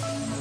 Thank 0.00 0.34
you. 0.34 0.39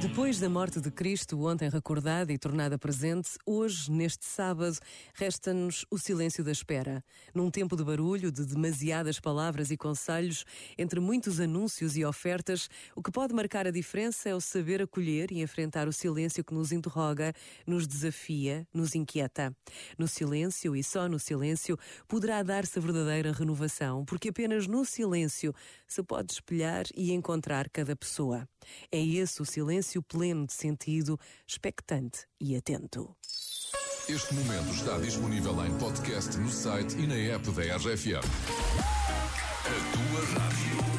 Depois 0.00 0.40
da 0.40 0.48
morte 0.48 0.80
de 0.80 0.90
Cristo, 0.90 1.44
ontem 1.44 1.68
recordada 1.68 2.32
e 2.32 2.38
tornada 2.38 2.78
presente, 2.78 3.32
hoje, 3.44 3.92
neste 3.92 4.24
sábado, 4.24 4.78
resta-nos 5.12 5.84
o 5.90 5.98
silêncio 5.98 6.42
da 6.42 6.50
espera. 6.50 7.04
Num 7.34 7.50
tempo 7.50 7.76
de 7.76 7.84
barulho, 7.84 8.32
de 8.32 8.46
demasiadas 8.46 9.20
palavras 9.20 9.70
e 9.70 9.76
conselhos, 9.76 10.46
entre 10.78 11.00
muitos 11.00 11.38
anúncios 11.38 11.98
e 11.98 12.04
ofertas, 12.04 12.70
o 12.96 13.02
que 13.02 13.10
pode 13.10 13.34
marcar 13.34 13.66
a 13.66 13.70
diferença 13.70 14.30
é 14.30 14.34
o 14.34 14.40
saber 14.40 14.80
acolher 14.80 15.30
e 15.30 15.42
enfrentar 15.42 15.86
o 15.86 15.92
silêncio 15.92 16.42
que 16.42 16.54
nos 16.54 16.72
interroga, 16.72 17.34
nos 17.66 17.86
desafia, 17.86 18.66
nos 18.72 18.94
inquieta. 18.94 19.54
No 19.98 20.08
silêncio 20.08 20.74
e 20.74 20.82
só 20.82 21.10
no 21.10 21.18
silêncio 21.18 21.78
poderá 22.08 22.42
dar-se 22.42 22.78
a 22.78 22.82
verdadeira 22.82 23.32
renovação, 23.32 24.06
porque 24.06 24.30
apenas 24.30 24.66
no 24.66 24.82
silêncio 24.82 25.54
se 25.86 26.02
pode 26.02 26.32
espelhar 26.32 26.86
e 26.96 27.12
encontrar 27.12 27.68
cada 27.68 27.94
pessoa. 27.94 28.48
É 28.90 29.02
esse 29.02 29.42
o 29.42 29.44
silêncio 29.44 29.89
pleno 29.98 30.46
de 30.46 30.52
sentido, 30.52 31.18
expectante 31.46 32.26
e 32.40 32.56
atento. 32.56 33.16
Este 34.08 34.34
momento 34.34 34.70
está 34.74 34.98
disponível 34.98 35.64
em 35.64 35.78
podcast 35.78 36.36
no 36.38 36.50
site 36.50 36.96
e 36.98 37.06
na 37.06 37.14
app 37.14 37.50
da 37.52 37.76
RFM. 37.76 38.24
A 39.66 39.92
tua 39.92 40.40
rádio. 40.40 40.89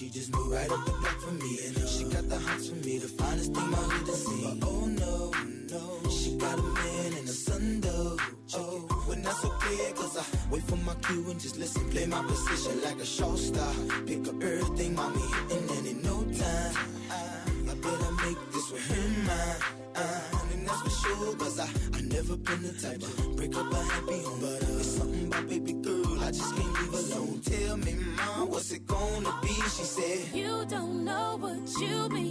She 0.00 0.08
just 0.08 0.34
moved 0.34 0.52
right 0.52 0.70
up 0.70 0.82
the 0.86 0.92
block 0.92 1.20
for 1.20 1.32
me. 1.32 1.58
And 1.66 1.76
she 1.86 2.04
got 2.04 2.26
the 2.26 2.38
hots 2.38 2.68
for 2.70 2.76
me, 2.76 2.96
the 2.96 3.08
finest 3.08 3.52
thing 3.52 3.70
my 3.70 3.76
hood 3.76 4.06
has 4.08 4.24
seen. 4.24 4.58
But 4.58 4.66
oh 4.66 4.86
no, 4.86 5.30
no, 5.74 6.10
she 6.10 6.36
got 6.38 6.58
a 6.58 6.62
man 6.62 7.12
and 7.18 7.28
a 7.28 7.86
though. 7.86 8.16
Oh, 8.54 8.78
when 9.06 9.20
that's 9.22 9.44
okay, 9.44 9.92
cause 9.94 10.16
I 10.16 10.24
wait 10.50 10.62
for 10.62 10.76
my 10.76 10.94
cue 11.06 11.30
and 11.30 11.38
just 11.38 11.58
listen, 11.58 11.86
play 11.90 12.06
my 12.06 12.22
position 12.22 12.80
like 12.82 12.98
a 12.98 13.04
show 13.04 13.36
star. 13.36 13.74
Pick 14.06 14.26
up 14.26 14.42
everything, 14.42 14.94
mommy, 14.94 15.20
and 15.50 15.86
in 15.86 16.02
no 16.02 16.24
time, 16.32 16.74
I, 17.10 17.70
I 17.70 17.74
better 17.74 18.12
make 18.24 18.40
this 18.52 18.72
with 18.72 18.86
him 18.88 19.26
mine. 19.26 19.60
And 20.52 20.66
that's 20.66 20.80
for 20.80 20.90
sure, 20.90 21.36
cause 21.36 21.60
I, 21.60 21.68
I 21.92 22.00
never 22.00 22.36
been 22.38 22.62
the 22.62 22.72
type 22.72 23.00
to 23.00 23.34
break 23.36 23.54
up 23.54 23.70
a 23.70 23.76
happy 23.76 24.22
home. 24.22 24.40
But 24.40 24.62
uh, 24.64 24.78
it's 24.80 24.96
something 24.96 25.26
about 25.26 25.46
baby 25.46 25.74
girl, 25.74 26.20
I 26.20 26.30
just 26.30 26.56
can't 26.56 26.72
leave 26.80 26.94
alone. 26.94 27.40
Tell 27.44 27.76
me, 27.76 27.94
mom, 28.16 28.48
what's 28.48 28.72
it 28.72 28.86
you 31.80 32.08
mean 32.10 32.29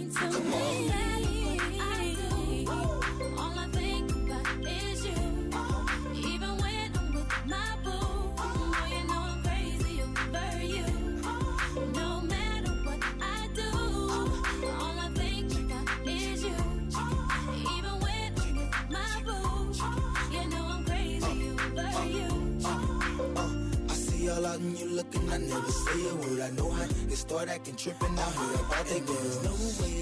out 24.50 24.58
and 24.58 24.78
you 24.78 24.86
looking, 24.86 25.30
I 25.30 25.38
never 25.38 25.70
say 25.70 26.08
a 26.08 26.14
word. 26.14 26.40
I 26.40 26.50
know 26.50 26.70
how 26.70 26.86
they 27.08 27.14
start 27.14 27.48
acting 27.48 27.76
tripping. 27.76 28.18
I 28.18 28.22
heard 28.22 28.60
about 28.60 28.86
that 28.86 29.06
girl. 29.06 29.42
No 29.46 29.52
way, 29.80 30.00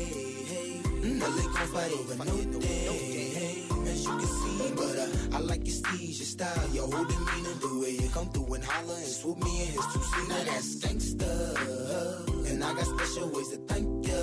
hey. 0.51 0.81
Nelly 1.21 1.43
gon' 1.55 1.69
fight 1.75 1.93
over 1.93 2.25
no 2.25 2.61
day, 2.61 3.29
hey. 3.39 3.63
As 3.91 4.05
you 4.05 4.15
can 4.21 4.31
see, 4.41 4.73
but 4.75 4.97
uh, 5.05 5.37
I 5.37 5.39
like 5.41 5.67
your 5.67 5.77
steez, 5.77 6.19
your 6.21 6.31
style, 6.35 6.69
your 6.73 6.87
whole 6.91 7.05
demeanor, 7.05 7.57
the 7.61 7.79
way 7.81 7.91
you 8.03 8.09
come 8.11 8.29
through 8.31 8.55
and 8.55 8.65
holler 8.65 8.95
and 8.97 9.07
swoop 9.07 9.39
me 9.39 9.63
in 9.63 9.69
his 9.69 9.87
two 9.93 10.03
seater. 10.11 10.45
That's 10.45 10.77
gangsta, 10.83 12.51
and 12.51 12.65
I 12.65 12.75
got 12.75 12.87
special 12.87 13.29
ways 13.31 13.49
to 13.49 13.59
thank 13.69 14.07
ya 14.09 14.21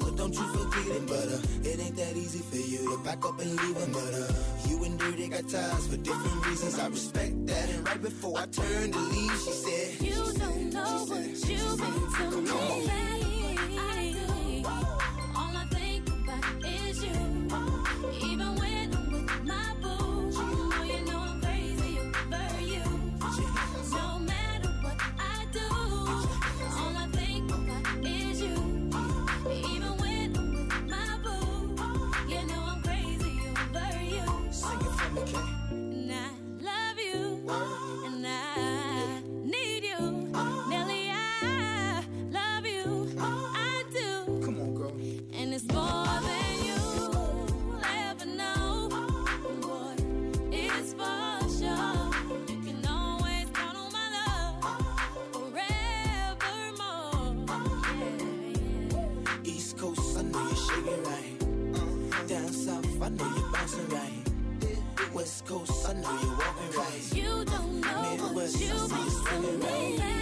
But 0.00 0.16
don't 0.16 0.34
you 0.34 0.46
forget 0.56 0.96
it, 0.96 1.06
but 1.06 1.28
uh, 1.28 1.68
it 1.70 1.80
ain't 1.80 1.96
that 1.96 2.16
easy 2.16 2.40
for 2.50 2.56
you 2.56 2.96
to 2.96 3.02
back 3.04 3.24
up 3.24 3.38
and 3.40 3.50
leave 3.50 3.76
him. 3.76 3.92
But 3.92 4.12
uh, 4.14 4.32
you 4.68 4.84
and 4.84 4.98
Dirty 4.98 5.28
got 5.28 5.48
ties 5.48 5.86
for 5.88 5.96
different 5.96 6.46
reasons. 6.46 6.78
I 6.78 6.88
respect 6.88 7.46
that. 7.46 7.75
Before 8.02 8.38
I 8.38 8.46
turned 8.46 8.92
to 8.92 8.98
leave, 8.98 9.32
she 9.32 9.50
said, 9.52 10.00
You 10.00 10.14
don't 10.38 10.72
know 10.72 11.06
what 11.06 11.48
you 11.48 11.76
mean 11.76 12.12
to 12.12 12.40
me. 12.42 13.15
It's 45.56 45.72
more 45.72 46.04
than 46.26 46.64
you'll 46.66 47.80
ever 48.04 48.26
know. 48.26 48.88
Boy, 49.62 49.94
it's 50.52 50.92
for 50.92 51.40
sure. 51.58 52.10
You 52.46 52.58
can 52.66 52.86
always 52.86 53.46
count 53.54 53.76
on 53.78 53.90
my 53.90 54.06
love 54.16 54.54
forevermore. 55.32 56.76
Yeah, 57.96 58.16
yeah. 58.92 59.44
East 59.44 59.78
Coast, 59.78 60.18
I 60.18 60.22
know 60.24 60.42
you're 60.42 60.56
shaking 60.56 61.02
right. 61.04 61.36
Uh, 61.74 62.26
down 62.26 62.52
south, 62.52 63.02
I 63.02 63.08
know 63.08 63.28
you're 63.36 63.50
bouncing 63.50 63.88
right. 63.88 64.24
West 65.14 65.46
Coast, 65.46 65.88
I 65.88 65.94
know 65.94 66.20
you're 66.22 66.36
walking 66.36 66.72
right. 66.76 67.14
You 67.14 67.44
don't 67.46 67.80
know 67.80 68.02
what 68.20 68.20
Midwest, 68.20 68.60
you 68.60 68.66
you 68.66 68.74
mean 68.74 69.04
to 69.06 69.10
swinging 69.10 69.58
me. 69.60 69.98
right. 70.00 70.15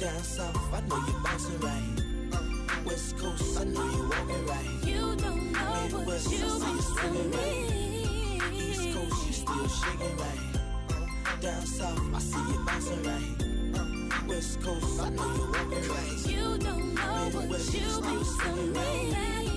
Down 0.00 0.22
south, 0.22 0.72
I 0.72 0.80
know 0.88 0.96
you're 0.96 1.20
bouncing 1.20 1.60
right. 1.60 2.02
Uh, 2.32 2.38
West 2.86 3.18
Coast, 3.18 3.60
I 3.60 3.64
know 3.64 3.84
you're 3.84 4.08
walking 4.08 4.46
right. 4.46 4.68
You 4.82 5.14
don't 5.16 5.52
know 5.52 5.88
Midwest, 5.92 6.26
I 6.26 6.30
you 6.30 6.38
see 6.38 6.46
you 6.46 6.64
mean 6.64 6.76
to 6.76 6.82
swinging 6.82 7.30
right. 7.32 8.52
East 8.54 8.94
Coast, 8.94 9.26
you 9.26 9.32
still 9.34 9.68
shaking 9.68 10.16
right. 10.16 11.40
Down 11.42 11.66
south, 11.66 12.14
I 12.14 12.18
see 12.18 12.38
you 12.38 12.64
bouncing 12.64 13.02
right. 13.02 13.78
Uh, 13.78 14.26
West 14.26 14.62
Coast, 14.62 15.00
I 15.02 15.10
know 15.10 15.34
you're 15.36 15.52
walking 15.52 15.88
right. 15.90 16.26
You 16.26 16.58
don't 16.58 16.94
know 16.94 17.30
Midwest, 17.34 17.74
you 17.74 17.80
you 17.80 18.00
mean 18.00 18.00
still 18.00 18.18
to 18.18 18.24
swinging 18.24 18.72
right. 18.72 19.44
me. 19.44 19.49